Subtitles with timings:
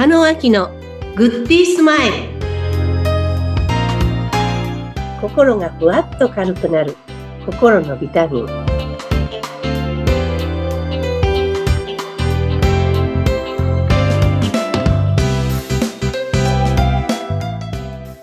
[0.00, 0.70] 加納明の
[1.14, 2.14] グッディースマイル
[5.20, 6.96] 心がふわっと軽くなる
[7.44, 8.46] 心のビタミン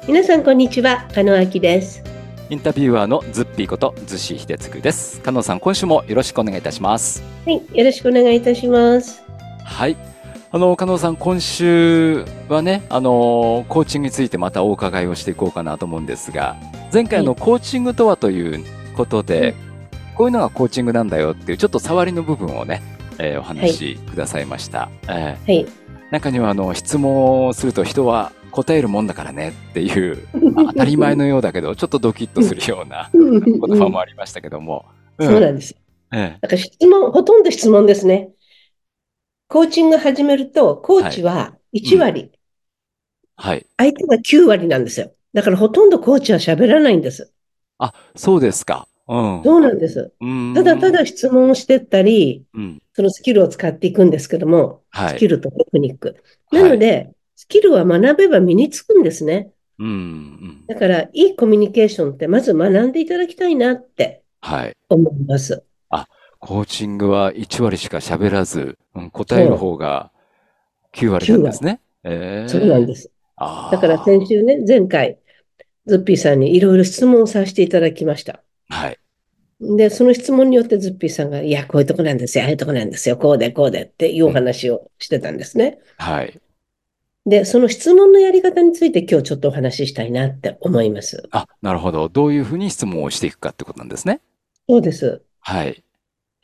[0.07, 2.01] 皆さんこんにちは加納明です
[2.49, 5.21] インタビュアーのズッピーことズシヒデツグです。
[5.21, 7.21] 加納さん、今週もよろしくお願いいたします。
[7.45, 9.21] はいよろしくお願いいたします
[9.63, 10.16] はい。
[10.49, 16.55] あの、加納さん、今週はね、あの、コーチングについてまたお伺いをしていこうかなと思うんですが、
[16.93, 18.63] 前回のコーチングとはという
[18.95, 19.55] ことで、
[20.15, 22.81] こういうのがコーチングなんだよっていう、ちょっと触りの部分をね、
[23.19, 24.89] えーお話しくださいました。
[25.09, 25.65] えーはい。
[26.11, 34.85] 中には、あの、質問をすると人は答えるもんだからねっていう、まあ 当たり前のようだけど、ちょっとドキッとするような言葉もありましたけども。
[35.19, 35.75] そうなんです。
[36.13, 36.37] ええ。
[36.39, 38.29] だから質問、ほとんど質問ですね。
[39.47, 42.31] コーチング始めると、コーチは1割、
[43.37, 43.65] はい。
[43.77, 45.13] 相手が9割なんですよ。
[45.33, 47.31] だからほとんどコーチは喋らないんです。
[47.77, 48.87] あ、そうですか。
[49.07, 49.41] うん。
[49.43, 50.11] そうなんです。
[50.55, 52.81] ただただ質問をしてったり、うん。
[52.93, 55.09] そのスキルを使っていくんですけども、はい。
[55.11, 56.21] スキルとテクニック。
[56.51, 59.51] なので、スキルは学べば身につくんですね。
[59.77, 59.87] うん。
[59.87, 60.63] うん。
[60.67, 64.75] だから、いいコミュニケーションってまず学んでいただきたいなってはい。
[64.89, 65.63] 思います。
[66.39, 70.11] コーチングは1割しか喋らず、うん、答える方が
[70.93, 71.79] 9割なんですね。
[72.03, 73.11] ええそうなんです。
[73.37, 75.19] だから先週ね、前回、
[75.85, 78.41] ズッピーさんにいろいろ質問をさせていただきました。
[78.69, 78.99] はい。
[79.59, 85.79] で、その質問によってズッピーさんが、いや、こういうとこなんですよ、ああいうとこなんですよ、こうで、こうでっていうお話をしてたんですね。
[85.97, 86.39] はい。
[87.25, 91.27] で、その質問のやり方について今日ちょっとお話ししたいなって思います。
[91.31, 92.07] あ、なるほど。
[92.07, 94.21] どういうふうに質問をしていくかってことなんですね。
[94.69, 95.21] そうです。
[95.39, 95.83] はい。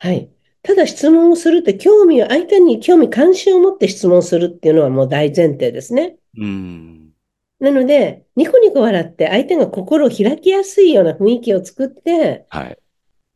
[0.04, 0.28] はい。
[0.62, 6.16] ただ質問をするって興味を、相手に興味関心を持って質問するっていうのはもう大前提ですね。
[6.36, 7.14] うん。
[7.58, 12.78] なので、ニコニコ笑って相手が心を開きやすいような雰囲気を作って、はい。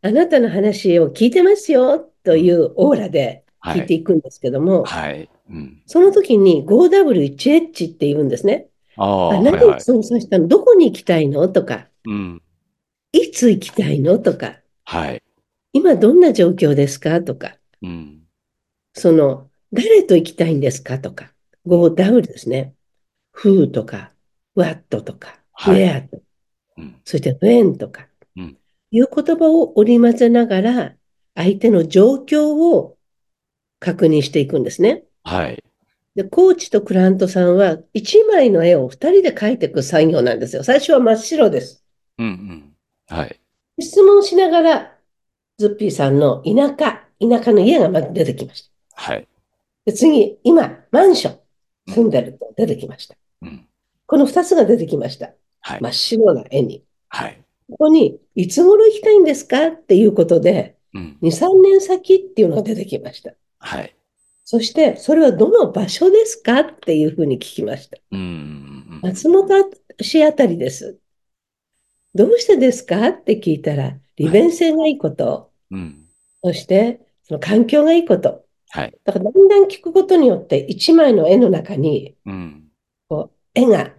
[0.03, 3.81] あなたの話を聞いてますよというオーラではい。
[3.81, 5.31] 聞いていくんですけども、はい。
[5.49, 5.83] うん。
[5.87, 8.69] その時に 5W1H って言うんですね。
[8.97, 9.41] ああ。
[9.41, 10.47] 何を質問させたの？
[10.49, 11.49] どこに行きたいの？
[11.49, 12.43] とか、うん。
[13.13, 14.19] いつ行きたいの？
[14.19, 15.23] とか、はい。
[15.89, 17.23] 今どんな状況ですか？
[17.23, 18.21] とか、うん。
[18.93, 20.99] その、誰と行きたいんですか？
[20.99, 21.33] とか、
[21.67, 22.75] 5W ですね。
[23.35, 24.13] who とか、
[24.55, 26.23] what とか、はい where とか、
[26.77, 26.97] うん。
[27.07, 28.07] そして when とか
[28.37, 28.59] うん、
[28.91, 30.95] いう言葉を織り交ぜながら、
[31.35, 32.99] 相手の状況を
[33.81, 35.05] 確認していくんですね。
[35.25, 35.65] はい。
[36.17, 40.65] で、コーチとクラントさんは、1枚の絵を2人で描いていく作業なんですよ。
[40.65, 41.83] 最初は真っ白です。
[42.19, 42.27] うん。
[42.27, 42.75] うん。
[43.07, 43.41] はい。
[43.81, 44.98] 質問しながら、
[45.59, 48.71] ズッピーさんの田舎、田舎の家がまず出てきました。
[48.95, 49.29] はい。
[49.85, 51.39] で、次、今、マンション、
[51.95, 53.17] 住んでると出てきました。
[53.43, 53.67] うん。
[54.07, 55.33] この2つが出てきました。
[55.61, 55.89] はい真。
[55.91, 56.85] っ白な絵に。
[57.09, 57.43] はい。
[57.71, 61.19] ここに、いつ頃行きたいんですかっていうことで、うん。
[61.23, 63.33] 2、3年先っていうのが出てきました。
[63.59, 63.95] はい。
[64.45, 67.99] そして、それはどの場所ですかっていうふうに聞きました。
[68.13, 68.21] うん。
[68.21, 69.01] うん。
[69.03, 69.49] 松本
[70.01, 70.99] 市あたりです。
[72.15, 76.09] どうしてですかって聞いたら、利便性がいいこと、うん。
[76.43, 78.45] そして、その環境がいいこと。
[78.71, 78.95] はい。
[79.05, 82.69] だから、だんだん聞くことによって、一枚の絵の中に、うん。
[83.09, 83.95] こう、絵が、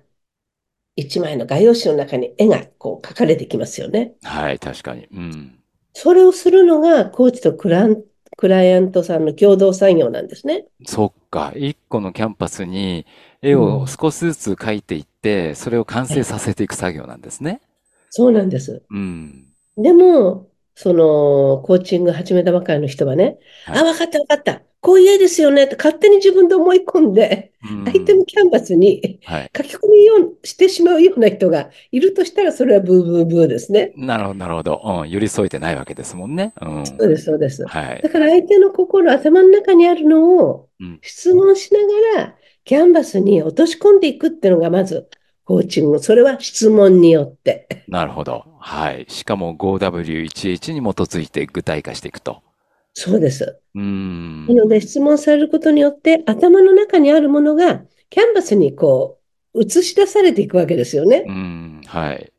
[0.95, 4.15] 一枚の画用紙の中に絵がこう描かれてきますよね。
[4.21, 4.59] はい。
[4.59, 5.07] 確かに。
[5.13, 5.59] うん。
[5.93, 8.03] それをするのが、コーチとクラン、
[8.35, 10.65] クライアントさんの共同作業なんですね。
[10.85, 11.53] そっか。
[11.55, 13.05] 一個のキャンパスに
[13.41, 17.61] 絵を少しずつ描いていって、それを完成させていく作業なんですね。
[18.09, 18.83] そうなんです。
[18.89, 19.47] うん。
[19.77, 20.48] でも、
[20.81, 24.61] その、コーチング始めたばかりの人はね、はいあ、わかったわかった。
[24.79, 29.51] こういう絵ですよねって勝手に自分で思い込んで、うん相手のキャンバスにはい。
[29.57, 33.91] 書き込みをしてしまうような人がいるとしたら、それはブーブーブーですね。
[33.97, 34.81] なるほど、なるほど。
[34.85, 35.09] うん。
[35.09, 36.53] 寄り添えてないわけですもんね。
[36.61, 36.85] うん。
[36.85, 37.65] そうです、そうです。
[37.65, 38.09] はいだ。
[38.09, 40.99] から相手の心、頭の中にあるのをうん。
[41.01, 41.81] 質問しな
[42.15, 45.09] がら、キャンバスに落とし込んでいくっていうのがまず、
[45.49, 45.97] コーチング。
[45.97, 47.83] それは質問によって。
[47.87, 48.45] なるほど。
[48.59, 49.07] はい。
[49.09, 52.43] しかも 5W1H に基づいて具体化していくと。
[52.93, 53.59] そうです。
[53.73, 54.45] うーん。
[54.45, 57.81] なので、質問されることによって、頭の中にあるものが、
[58.11, 59.17] キャンバスにこ
[59.55, 61.31] う、映し出されていくわけですよねう。
[61.31, 61.81] ん。
[61.87, 62.31] はい。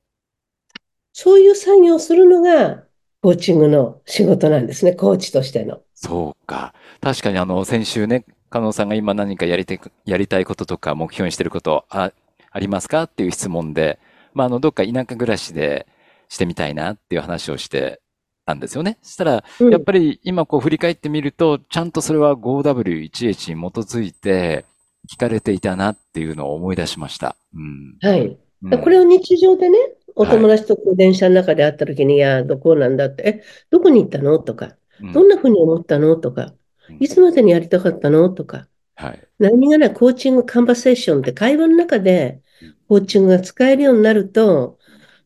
[1.13, 2.85] そういう作業をするのが、
[3.23, 5.81] コーチングの仕事なんですね、コーチとしての。
[5.97, 6.75] そうか。
[7.01, 12.13] 確かにあの、先週ね、加納さんが今何かやりて、やりたいこととか目標にしてることあ、
[12.51, 13.05] ありますか？
[13.05, 13.99] っていう質問で、
[14.35, 15.87] まあ、あの、どっか田舎暮らしで
[16.29, 18.01] してみたいなっていう話をして
[18.47, 18.99] たんですよね。
[19.03, 19.71] そしたら、うん。
[19.71, 24.65] やっぱり今こう振り返ってみると、ちゃんとそれは 5W1H に基づいて、
[25.11, 27.35] 聞かれていたなっていうのを思い出しました。
[27.55, 27.97] うん。
[28.03, 28.39] はい。
[28.63, 28.81] うん。
[28.83, 29.79] これを日常でね、
[30.15, 34.39] お友達とこう電車の中で会った時に、いや、どこうなんだって、え、どこに行ったの？
[34.39, 35.13] とか、うん。
[35.13, 36.17] どんなふうに思ったの？
[36.17, 36.53] とか、
[37.01, 38.29] いつまでにやりたかったの？
[38.29, 38.69] とか、
[39.01, 39.29] はい。
[39.39, 42.43] 何気ないコーチングカンバセーションって会話の中で
[42.87, 44.79] コーチングが使えるようになると、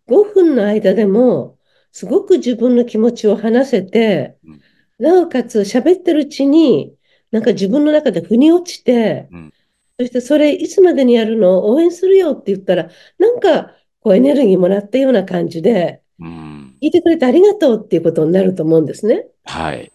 [0.07, 1.59] 5分の間でも
[1.91, 4.61] すごく自分の気持ちを話せてうん、
[4.99, 6.95] なおかつ喋ってるうちに、
[7.33, 9.53] なんか自分の中で腑に落ちてうん、
[9.99, 11.59] そしてそれいつまでにやるの？
[11.59, 16.77] を応援するよって言ったら、なんかこうエネルギーもらったような感じで、うん。
[16.81, 19.27] 聞いてくれてありがとうっていうことになると思うんですね。
[19.45, 19.91] はい。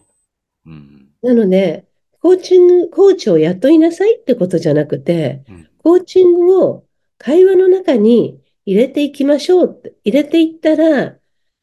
[0.65, 1.09] うん。
[1.21, 1.85] なので、
[2.21, 6.83] コーチング、コーチを雇いなさいってことじゃなくて、うんコーチングを
[7.17, 11.15] 会話の中に入れていきましょうって、入れていったら、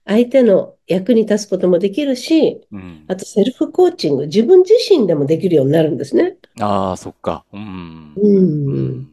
[0.07, 3.05] 相手の役に立つこともできるし、うん。
[3.09, 6.39] あとセルフコーチング、自分自身でもできるようになるんですね。
[6.61, 7.45] ああ、そっか。
[7.53, 8.15] うん。
[8.17, 8.21] う。
[8.27, 9.11] うん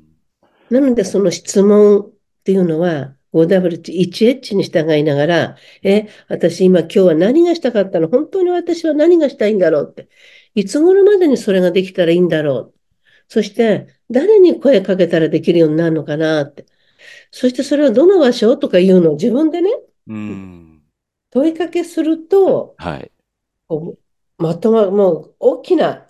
[0.70, 2.12] なので、その質問っ
[2.44, 8.08] ていうのは、5W1H に従いながら、え、私今今日は何がしたかったの？
[8.08, 9.88] 本当に私は何がしたいんだろう？
[9.90, 10.10] って。
[10.56, 12.74] いつ頃までにそれができたらいいんだろう？
[13.28, 16.42] そして、誰に声かけたらできるようになるのかな？
[16.42, 16.66] って。
[17.32, 19.12] そしてそれはどの場所とかいうの？
[19.12, 19.72] を自分でね、
[20.08, 20.82] うん。
[21.32, 23.12] 問いかけすると、はい。
[23.68, 26.08] こうまとま、もう大きな、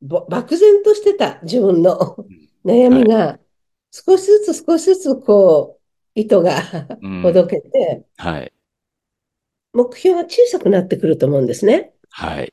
[0.00, 2.16] ぼ漠然としてた自分の
[2.64, 3.38] 悩みが、
[3.90, 5.75] 少しずつ少しずつこう、
[6.16, 6.62] 糸が
[7.02, 8.52] うんほどけて、はい。
[9.72, 11.92] 目標が小さくなってくると思うんですね。
[12.10, 12.52] はい。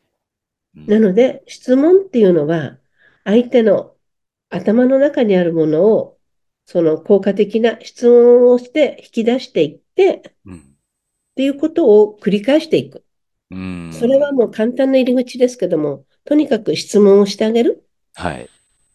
[0.75, 2.79] うんなので、質問っていうのは、
[3.23, 3.95] 相手の
[4.49, 6.19] 頭の中にあるものを、
[6.65, 10.75] その効果的な質問をして引き出していって、っうん。
[11.35, 13.05] ていうことを繰り返していく。
[13.51, 13.91] うん。
[13.93, 17.87] それはもう簡単な入り口ですけども、とにかく質問をしてあげる。
[18.15, 18.49] はい。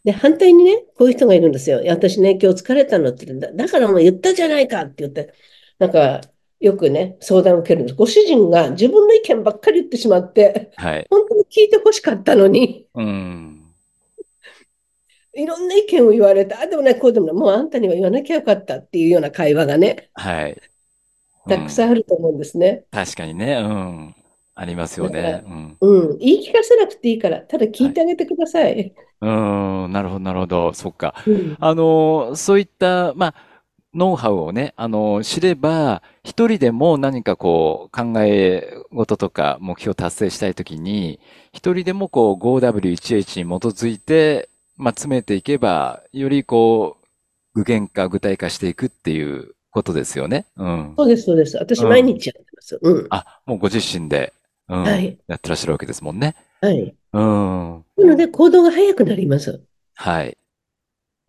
[0.09, 1.83] で、反対にね、こういう人がいるんですよ。
[1.87, 5.35] 私ね、今日疲れたのってだ、だからもう言ったじゃないかって言って、
[5.79, 6.23] なんか、
[6.61, 7.95] よくね、相談を受けるんです。
[7.95, 11.07] ご主人が自分の意見ばっかり言ってしまって、はい。
[11.11, 13.67] 本当に聞いてほしかったのに、うん。
[15.35, 20.59] いろんな意見を言われて、あ、でもね、こうでもない、もうあんたには言わなきゃよかったっていうような会話がね、はい。
[21.47, 21.89] たくさん。
[21.89, 22.85] んあると思うんですね。
[22.93, 23.57] 確かにね。
[23.57, 24.15] うん。
[24.61, 25.45] ありますよね。
[25.47, 25.77] うん。
[25.81, 28.93] うん、言い聞かせなくていいから、ただ聞いてあげてください。
[29.21, 29.93] うん。
[29.93, 30.73] なるほど、なるほど。
[30.73, 31.15] そっか。
[31.29, 33.35] うん、あの、そういった、まあ、
[33.95, 41.21] ノウハウをね、あの、知れば、一人でも何かこう、考え事とか目標達成したいときに、
[41.53, 46.97] 一人でもこう、5W1H に基づいて、まあ、詰めていけば、よりこ
[47.55, 50.47] う、具現化、具体化していくっていうことですよね。
[50.57, 50.95] うん。
[50.97, 51.57] そうです、そうです。
[51.59, 52.79] 私、うん毎日やってます。
[52.83, 53.07] うん。
[53.11, 54.33] あ、もうご自身で、
[54.69, 56.35] うん、はいやってらっしゃるわけですもんね。
[56.61, 56.94] はい。
[57.12, 57.85] うん。
[57.97, 59.62] なので、行動が早くなります。
[59.94, 60.37] はい。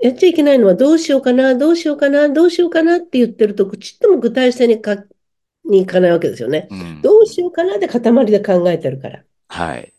[0.02, 5.04] やっちゃいけないのは、どうしようかな、どうしようかな、どうしようかなって言ってると、ちっとも具体性にか、
[5.66, 6.68] にいかないわけですよね。
[6.72, 7.02] うん。
[7.02, 9.24] どうしようかなで塊で考えてるから。
[9.48, 9.94] はい。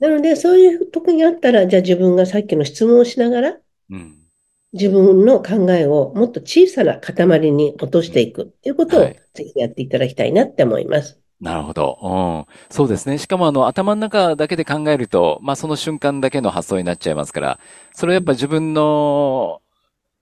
[0.00, 3.58] なので、そういう時があったら、じゃあ自分がさっきの質問をしながら、
[3.90, 4.24] うん。
[4.74, 11.20] 自分の考えをもっと小さな塊に落としていくっていうことをはいぜひやっていただきたいなって思います。
[11.40, 12.46] なるほど。
[12.48, 12.54] うん。
[12.70, 13.18] そうですね。
[13.18, 17.58] しかもあの頭の中だけで考えると、まあその瞬間だけの発想になっちゃいますから、
[17.92, 19.60] それをやっぱ自分の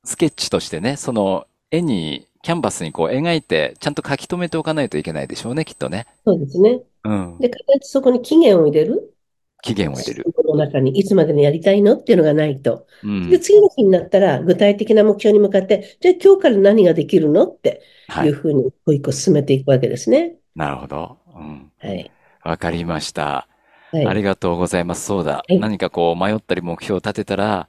[0.04, 6.06] スケッチとしてね、その絵に、キャンバスにこう描いて、ちゃんと書き留めておかないといけないでしょうね、きっとね。
[6.26, 6.82] そうですね。
[7.04, 7.38] うん。
[7.38, 9.14] で、必ずそこに期限を入れる。
[9.62, 10.24] 期限を入れる。
[10.34, 12.86] この中にいつまでにやりたいのっていうのがないと。
[13.04, 13.38] うんで、。
[13.38, 18.30] 次の日になったら、具体的な目標に向かって、じゃあ今日から何ができるのってはいい。
[18.30, 20.36] うふうに一個一個進めていくわけですね。
[20.54, 21.18] なるほど。
[21.34, 21.72] うん。
[21.78, 22.10] はい。
[22.44, 23.48] わかりました。
[23.92, 24.06] はい。
[24.06, 25.04] ありがとうございます。
[25.06, 25.36] そうだ。
[25.36, 27.68] はい何かこう迷ったり目標を立てたら、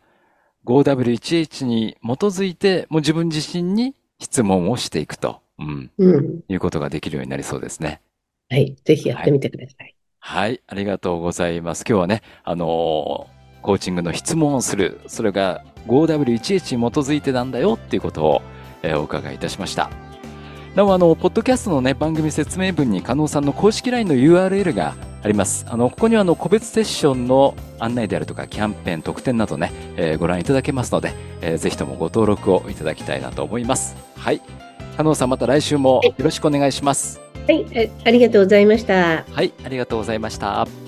[0.65, 6.39] 5W1H に基づいて、もう自分自身に質問をしていくと、うん、うん。
[6.47, 8.01] いうことができるようになりそうですね。
[8.49, 8.75] はい。
[8.85, 9.95] ぜひやってみてください。
[10.19, 11.83] はい、ありがとうございます。
[11.87, 18.41] 今日はね、あのーコーチングの質問をする、それが 5W1H に基づいてなんだよっていうことを、
[18.81, 19.89] えーお伺いいたしました。
[20.75, 25.65] なお、あの、ポッドキャストのね、番組説明文に加納さんの公式 LINE の URL があります。
[25.69, 33.95] あの、ここにはあの、個別セッションの案内であるとか、キャンペーン、特典などね、えーご覧いただけますので、えーぜひともご登録をいただきたいなと思います。
[34.17, 34.41] はい。
[34.97, 37.21] 加納さん、また来週もよろしくお願いします。
[37.47, 37.65] はい。
[38.03, 39.25] あありがとうございました。
[39.31, 40.82] はい、ありがとうございました。